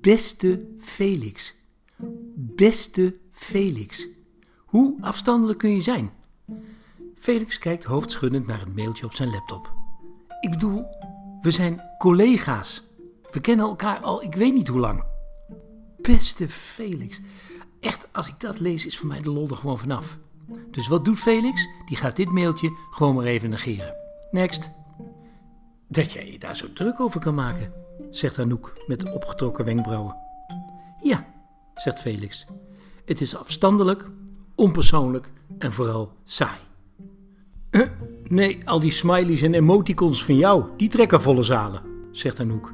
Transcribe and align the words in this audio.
Beste 0.00 0.66
Felix. 0.78 1.54
Beste 2.34 3.16
Felix. 3.32 4.08
Hoe 4.56 4.98
afstandelijk 5.00 5.58
kun 5.58 5.74
je 5.74 5.80
zijn? 5.80 6.10
Felix 7.16 7.58
kijkt 7.58 7.84
hoofdschuddend 7.84 8.46
naar 8.46 8.62
een 8.62 8.74
mailtje 8.74 9.06
op 9.06 9.14
zijn 9.14 9.30
laptop. 9.30 9.72
Ik 10.40 10.50
bedoel, 10.50 10.84
we 11.40 11.50
zijn 11.50 11.80
collega's. 11.98 12.82
We 13.30 13.40
kennen 13.40 13.66
elkaar 13.66 13.98
al 13.98 14.22
ik 14.22 14.34
weet 14.34 14.54
niet 14.54 14.68
hoe 14.68 14.80
lang. 14.80 15.04
Beste 15.96 16.48
Felix. 16.48 17.20
Echt, 17.80 18.08
als 18.12 18.28
ik 18.28 18.40
dat 18.40 18.60
lees, 18.60 18.86
is 18.86 18.98
voor 18.98 19.08
mij 19.08 19.20
de 19.20 19.30
lol 19.30 19.48
er 19.48 19.56
gewoon 19.56 19.78
vanaf. 19.78 20.18
Dus 20.70 20.88
wat 20.88 21.04
doet 21.04 21.18
Felix? 21.18 21.68
Die 21.86 21.96
gaat 21.96 22.16
dit 22.16 22.32
mailtje 22.32 22.76
gewoon 22.90 23.14
maar 23.14 23.24
even 23.24 23.50
negeren. 23.50 23.94
Next. 24.30 24.70
Dat 25.88 26.12
jij 26.12 26.30
je 26.30 26.38
daar 26.38 26.56
zo 26.56 26.72
druk 26.72 27.00
over 27.00 27.20
kan 27.20 27.34
maken, 27.34 27.72
zegt 28.10 28.38
Anouk 28.38 28.72
met 28.86 29.12
opgetrokken 29.12 29.64
wenkbrauwen. 29.64 30.16
Ja, 31.02 31.26
zegt 31.74 32.00
Felix. 32.00 32.46
Het 33.04 33.20
is 33.20 33.36
afstandelijk, 33.36 34.04
onpersoonlijk 34.54 35.32
en 35.58 35.72
vooral 35.72 36.12
saai. 36.24 36.58
Eh, 37.70 37.86
nee, 38.24 38.58
al 38.64 38.80
die 38.80 38.90
smileys 38.90 39.42
en 39.42 39.54
emoticons 39.54 40.24
van 40.24 40.36
jou, 40.36 40.64
die 40.76 40.88
trekken 40.88 41.22
volle 41.22 41.42
zalen, 41.42 41.82
zegt 42.10 42.40
Anouk. 42.40 42.72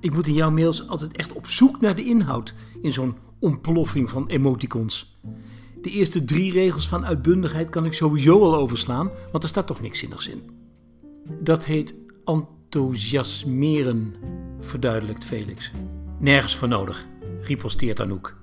Ik 0.00 0.14
moet 0.14 0.26
in 0.26 0.34
jouw 0.34 0.50
mails 0.50 0.88
altijd 0.88 1.16
echt 1.16 1.32
op 1.32 1.46
zoek 1.46 1.80
naar 1.80 1.94
de 1.94 2.04
inhoud 2.04 2.54
in 2.82 2.92
zo'n 2.92 3.16
ontploffing 3.38 4.10
van 4.10 4.26
emoticons. 4.26 5.18
De 5.80 5.90
eerste 5.90 6.24
drie 6.24 6.52
regels 6.52 6.88
van 6.88 7.06
uitbundigheid 7.06 7.68
kan 7.68 7.84
ik 7.84 7.92
sowieso 7.92 8.42
al 8.42 8.56
overslaan, 8.56 9.10
want 9.32 9.42
er 9.42 9.48
staat 9.48 9.66
toch 9.66 9.80
niks 9.80 9.98
zinnigs 9.98 10.28
in. 10.28 10.42
Dat 11.40 11.64
heet 11.64 11.94
enthousiasmeren, 12.24 14.14
verduidelijkt 14.66 15.24
Felix. 15.24 15.70
Nergens 16.18 16.56
voor 16.56 16.68
nodig, 16.68 17.06
riposteert 17.42 18.00
Anouk. 18.00 18.36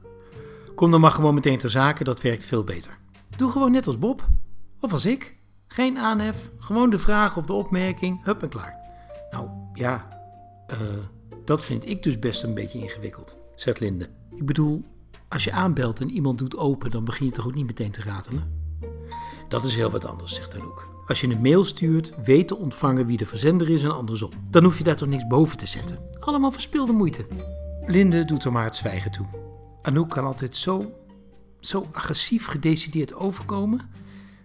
Kom 0.76 0.92
dan 0.92 1.02
maar 1.02 1.12
gewoon 1.12 1.34
meteen 1.34 1.58
ter 1.58 1.70
zake, 1.70 2.04
dat 2.04 2.22
werkt 2.22 2.46
veel 2.46 2.64
beter. 2.64 2.98
Doe 3.38 3.52
gewoon 3.52 3.72
net 3.72 3.88
als 3.88 3.98
Bob, 3.98 4.28
of 4.80 4.92
als 4.92 5.06
ik. 5.06 5.36
Geen 5.68 5.98
aanhef, 5.98 6.50
gewoon 6.58 6.90
de 6.90 7.00
vraag 7.00 7.38
of 7.38 7.46
de 7.46 7.54
opmerking, 7.54 8.24
hup 8.24 8.42
en 8.42 8.50
klaar. 8.50 8.76
Nou 9.32 9.50
ja, 9.74 10.08
eh, 10.68 10.78
dat 11.46 11.64
vind 11.66 11.90
ik 11.90 12.04
dus 12.04 12.20
best 12.20 12.44
een 12.44 12.54
beetje 12.54 12.80
ingewikkeld, 12.80 13.38
zegt 13.56 13.80
Linde. 13.80 14.10
Ik 14.36 14.46
bedoel, 14.46 14.84
als 15.30 15.44
je 15.44 15.52
aanbelt 15.52 16.02
en 16.02 16.10
iemand 16.10 16.38
doet 16.38 16.58
open, 16.58 16.92
dan 16.92 17.04
begin 17.04 17.26
je 17.26 17.32
toch 17.32 17.46
ook 17.46 17.56
niet 17.56 17.66
meteen 17.66 17.92
te 17.92 18.02
ratelen? 18.02 18.62
Dat 19.48 19.66
is 19.66 19.76
heel 19.76 19.90
wat 19.90 20.06
anders, 20.06 20.36
zegt 20.36 20.56
Anouk. 20.56 20.88
Als 21.08 21.22
je 21.22 21.28
een 21.28 21.42
mail 21.42 21.64
stuurt, 21.64 22.14
weet 22.24 22.50
de 22.50 22.58
ontvanger 22.58 23.06
wie 23.06 23.18
de 23.18 23.26
verzender 23.26 23.70
is 23.70 23.84
en 23.84 23.96
andersom. 23.96 24.30
Dan 24.50 24.64
hoef 24.64 24.78
je 24.78 24.84
daar 24.84 24.96
toch 24.96 25.08
niks 25.08 25.28
boven 25.28 25.58
te 25.58 25.66
zetten. 25.66 26.00
Allemaal 26.26 26.52
verspilde 26.52 26.92
moeite. 26.92 27.26
Linde 27.86 28.26
doet 28.26 28.44
er 28.44 28.52
maar 28.52 28.64
het 28.64 28.76
zwijgen 28.76 29.12
toe. 29.12 29.26
Anouk 29.82 30.10
kan 30.10 30.26
altijd 30.26 30.56
zo, 30.56 30.94
zo 31.60 31.88
agressief 31.92 32.46
gedecideerd 32.46 33.14
overkomen 33.14 33.90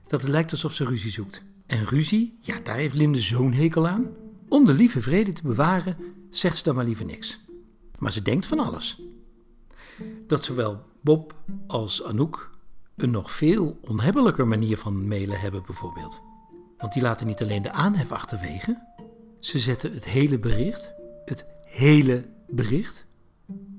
dat 0.06 0.23
het 0.23 0.31
lijkt 0.31 0.51
alsof 0.51 0.73
ze 0.73 0.84
ruzie 0.84 1.11
zoekt. 1.11 1.45
En 1.67 1.84
ruzie, 1.84 2.39
ja, 2.41 2.61
daar 2.62 2.77
heeft 2.77 2.95
Linde 2.95 3.21
zo'n 3.21 3.53
hekel 3.53 3.87
aan. 3.89 4.09
Om 4.49 4.65
de 4.65 4.73
lieve 4.73 5.01
vrede 5.01 5.33
te 5.33 5.43
bewaren, 5.43 5.97
zegt 6.31 6.56
ze 6.56 6.62
dan 6.62 6.75
maar 6.75 6.84
liever 6.84 7.05
niks. 7.05 7.41
Maar 7.99 8.12
ze 8.12 8.23
denkt 8.23 8.47
van 8.47 8.59
alles. 8.59 9.01
Dat 10.27 10.45
zowel 10.45 10.83
Bob 11.01 11.34
als 11.67 12.05
Anouk 12.05 12.51
een 12.97 13.11
nog 13.11 13.31
veel 13.31 13.79
onhebbelijker 13.81 14.47
manier 14.47 14.77
van 14.77 15.09
mailen 15.09 15.41
hebben, 15.41 15.62
bijvoorbeeld. 15.67 16.23
Want 16.79 16.93
die 16.93 17.03
laten 17.03 17.27
niet 17.27 17.43
alleen 17.43 17.62
de 17.62 17.73
aanhef 17.73 18.12
achterwege, 18.12 18.83
ze 19.41 19.59
zetten 19.59 19.95
het 19.95 20.05
hele 20.05 20.39
bericht, 20.39 20.95
het 21.25 21.47
hele 21.69 22.29
bericht, 22.49 23.07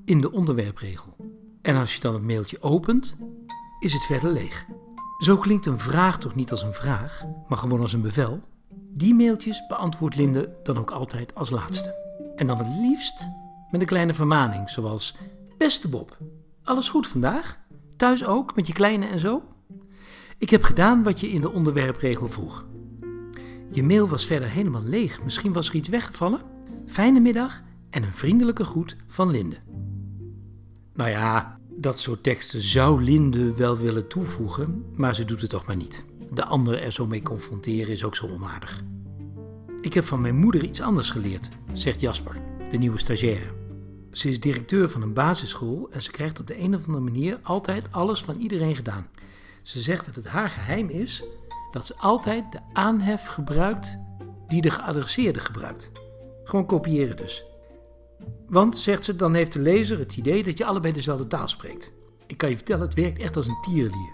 in 0.06 0.22
de 0.22 0.32
onderwerpregel. 0.32 1.16
En 1.62 1.76
als 1.76 1.96
je 1.96 2.02
dan 2.02 2.14
het 2.14 2.24
mailtje 2.24 2.62
opent, 2.62 3.16
is 3.80 3.94
het 3.94 4.06
verder 4.06 4.32
leeg. 4.32 4.66
Zo 5.18 5.38
klinkt 5.38 5.66
een 5.66 5.80
vraag 5.80 6.18
toch 6.18 6.36
niet 6.36 6.52
als 6.52 6.62
een 6.62 6.74
vraag, 6.74 7.24
maar 7.48 7.58
gewoon 7.58 7.82
als 7.82 7.94
een 7.94 8.02
bevel? 8.02 8.40
Die 8.90 9.14
mailtjes 9.14 9.68
beantwoordt 9.68 10.16
Linde 10.16 10.56
dan 10.64 10.78
ook 10.78 10.92
altijd 10.92 11.36
als 11.36 11.50
laatste. 11.50 11.96
En 12.36 12.48
dan 12.48 12.58
het 12.58 12.68
liefst 12.82 13.26
met 13.72 13.82
een 13.82 13.88
kleine 13.88 14.14
vermaning, 14.14 14.70
zoals: 14.70 15.16
Beste 15.58 15.90
Bob, 15.90 16.18
alles 16.64 16.90
goed 16.90 17.08
vandaag? 17.08 17.58
Thuis 17.96 18.26
ook, 18.26 18.56
met 18.56 18.68
je 18.68 18.74
kleine 18.74 19.06
en 19.06 19.20
zo? 19.20 19.44
Ik 20.38 20.50
heb 20.50 20.64
gedaan 20.64 21.04
wat 21.04 21.20
je 21.20 21.30
in 21.30 21.42
de 21.42 21.52
onderwerpregel 21.52 22.28
vroeg. 22.28 22.66
Je 23.70 23.84
mail 23.84 24.08
was 24.08 24.26
verder 24.26 24.50
helemaal 24.50 24.84
leeg. 24.84 25.24
Misschien 25.24 25.54
was 25.54 25.70
er 25.70 25.76
iets 25.76 25.90
weggevallen? 25.90 26.42
Fijne 26.86 27.20
middag 27.20 27.62
en 27.90 28.04
een 28.04 28.14
vriendelijke 28.14 28.64
groet 28.64 28.96
van 29.08 29.32
Linde. 29.32 29.58
Nou 30.94 31.10
ja, 31.10 31.60
dat 31.70 32.00
soort 32.00 32.24
teksten 32.24 32.62
zou 32.62 33.04
Linde 33.04 33.56
wel 33.56 33.78
willen 33.78 34.08
toevoegen, 34.08 34.86
maar 34.96 35.16
ze 35.16 35.26
doet 35.26 35.42
het 35.42 35.50
toch 35.50 35.68
maar 35.68 35.76
niet. 35.76 36.06
De 36.32 36.46
ander 36.46 36.82
er 36.82 36.92
zo 36.92 37.06
mee 37.06 37.22
confronteren 37.22 37.92
is 37.92 38.04
ook 38.04 38.16
zo 38.16 38.28
onaardig. 38.28 38.84
Ik 39.82 39.94
heb 39.94 40.04
van 40.04 40.22
mijn 40.22 40.36
moeder 40.36 40.64
iets 40.64 40.82
anders 40.82 41.10
geleerd, 41.10 41.50
zegt 41.74 42.00
Jasper, 42.00 42.36
de 42.70 42.78
nieuwe 42.78 43.00
stagiaire. 43.00 43.58
Ze 44.12 44.30
is 44.30 44.40
directeur 44.40 44.90
van 44.90 45.02
een 45.02 45.14
basisschool 45.14 45.88
en 45.92 46.02
ze 46.02 46.12
krijgt 46.12 46.40
op 46.40 46.48
de 46.48 46.60
een 46.60 46.76
of 46.76 46.86
andere 46.86 47.04
manier 47.04 47.40
altijd 47.44 47.92
alles 47.92 48.24
van 48.24 48.36
iedereen 48.36 48.76
gedaan. 48.76 49.08
Ze 49.62 49.82
zegt 49.82 50.06
dat 50.06 50.16
het 50.16 50.28
haar 50.28 50.50
geheim 50.50 50.90
is 50.90 51.24
dat 51.72 51.86
ze 51.86 51.96
altijd 51.98 52.52
de 52.52 52.60
aanhef 52.74 53.26
gebruikt 53.26 54.00
die 54.48 54.62
de 54.62 54.70
geadresseerde 54.70 55.40
gebruikt. 55.40 55.92
Gewoon 56.44 56.66
kopiëren 56.66 57.18
dus. 57.18 57.46
Want, 58.50 58.78
zegt 58.78 59.06
ze, 59.06 59.16
dan 59.16 59.34
heeft 59.34 59.54
de 59.54 59.60
lezer 59.60 60.00
het 60.00 60.18
idee 60.18 60.44
dat 60.44 60.58
je 60.58 60.66
allebei 60.66 60.94
dezelfde 60.94 61.28
taal 61.28 61.48
spreekt. 61.48 61.94
Ik 62.28 62.38
kan 62.38 62.50
je 62.50 62.56
vertellen, 62.56 62.86
het 62.86 62.94
werkt 62.94 63.20
echt 63.20 63.36
als 63.36 63.48
een 63.48 63.62
tierenlier. 63.62 64.14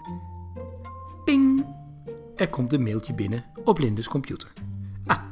Ping! 1.24 1.66
Er 2.36 2.48
komt 2.48 2.72
een 2.72 2.82
mailtje 2.82 3.14
binnen 3.14 3.44
op 3.64 3.78
Lindes 3.78 4.08
computer. 4.08 4.52
Ah, 5.06 5.22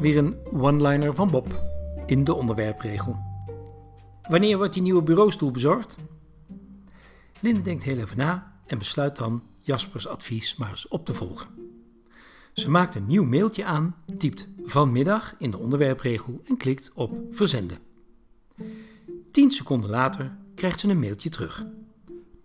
weer 0.00 0.16
een 0.16 0.36
one-liner 0.52 1.14
van 1.14 1.30
Bob 1.30 1.64
in 2.06 2.24
de 2.24 2.34
onderwerpregel. 2.34 3.18
Wanneer 4.28 4.56
wordt 4.56 4.72
die 4.74 4.82
nieuwe 4.82 5.02
bureaustoel 5.02 5.50
bezorgd? 5.50 5.96
Linde 7.40 7.62
denkt 7.62 7.82
heel 7.82 7.98
even 7.98 8.16
na 8.16 8.52
en 8.66 8.78
besluit 8.78 9.16
dan 9.16 9.42
Jaspers 9.60 10.06
advies 10.06 10.56
maar 10.56 10.70
eens 10.70 10.88
op 10.88 11.06
te 11.06 11.14
volgen. 11.14 11.48
Ze 12.52 12.70
maakt 12.70 12.94
een 12.94 13.06
nieuw 13.06 13.24
mailtje 13.24 13.64
aan, 13.64 13.96
typt 14.18 14.48
vanmiddag 14.64 15.34
in 15.38 15.50
de 15.50 15.58
onderwerpregel 15.58 16.40
en 16.44 16.56
klikt 16.56 16.90
op 16.94 17.12
verzenden. 17.30 17.85
Tien 19.36 19.50
seconden 19.50 19.90
later 19.90 20.36
krijgt 20.54 20.80
ze 20.80 20.88
een 20.88 20.98
mailtje 20.98 21.28
terug. 21.28 21.66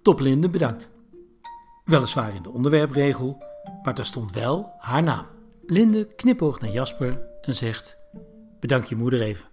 Top 0.02 0.20
Linde, 0.20 0.50
bedankt. 0.50 0.90
Weliswaar 1.86 2.36
in 2.36 2.44
de 2.44 2.50
onderwerpregel, 2.50 3.44
maar 3.84 3.96
daar 3.96 4.06
stond 4.06 4.32
wel 4.32 4.74
haar 4.78 5.04
naam. 5.04 5.26
Linde 5.66 6.08
knipoogt 6.16 6.62
naar 6.62 6.72
Jasper 6.72 7.26
en 7.42 7.56
zegt: 7.56 7.98
Bedank 8.60 8.86
je 8.86 8.96
moeder 8.96 9.22
even. 9.22 9.46